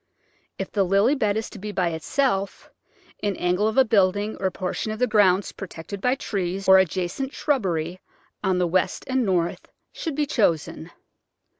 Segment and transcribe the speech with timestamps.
[0.57, 2.71] If the Lily bed is to be by itself
[3.21, 6.79] an angle of a building, or a portion of the grounds protected by trees, or
[6.79, 8.01] adjacent shrubbery,
[8.43, 10.89] on the west and north, should be chosen.